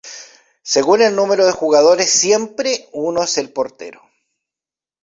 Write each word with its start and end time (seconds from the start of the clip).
Según 0.63 1.03
el 1.03 1.15
número 1.15 1.45
de 1.45 1.51
jugadores 1.51 2.09
siempre 2.09 2.89
uno 2.91 3.21
es 3.21 3.37
el 3.37 3.53
portero. 3.53 4.01